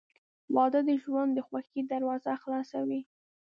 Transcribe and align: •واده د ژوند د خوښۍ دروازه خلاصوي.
•واده 0.55 0.79
د 0.87 0.89
ژوند 1.03 1.29
د 1.33 1.39
خوښۍ 1.47 1.81
دروازه 1.91 2.31
خلاصوي. 2.43 2.99